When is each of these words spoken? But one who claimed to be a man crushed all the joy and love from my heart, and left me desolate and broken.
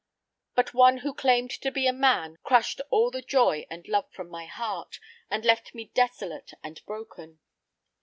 But 0.55 0.73
one 0.73 0.97
who 1.05 1.13
claimed 1.13 1.51
to 1.61 1.69
be 1.69 1.85
a 1.85 1.93
man 1.93 2.39
crushed 2.41 2.81
all 2.89 3.11
the 3.11 3.21
joy 3.21 3.67
and 3.69 3.87
love 3.87 4.11
from 4.11 4.29
my 4.29 4.47
heart, 4.47 4.99
and 5.29 5.45
left 5.45 5.75
me 5.75 5.91
desolate 5.93 6.53
and 6.63 6.83
broken. 6.87 7.37